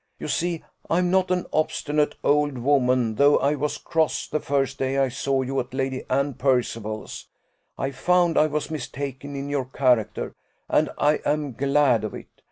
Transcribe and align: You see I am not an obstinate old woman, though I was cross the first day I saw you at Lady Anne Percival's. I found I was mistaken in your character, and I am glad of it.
You 0.17 0.27
see 0.27 0.63
I 0.89 0.97
am 0.97 1.11
not 1.11 1.29
an 1.29 1.45
obstinate 1.53 2.15
old 2.23 2.57
woman, 2.57 3.13
though 3.13 3.37
I 3.37 3.53
was 3.53 3.77
cross 3.77 4.27
the 4.27 4.39
first 4.39 4.79
day 4.79 4.97
I 4.97 5.09
saw 5.09 5.43
you 5.43 5.59
at 5.59 5.75
Lady 5.75 6.03
Anne 6.09 6.33
Percival's. 6.33 7.27
I 7.77 7.91
found 7.91 8.35
I 8.35 8.47
was 8.47 8.71
mistaken 8.71 9.35
in 9.35 9.47
your 9.47 9.65
character, 9.65 10.33
and 10.67 10.89
I 10.97 11.19
am 11.23 11.53
glad 11.53 12.03
of 12.03 12.15
it. 12.15 12.25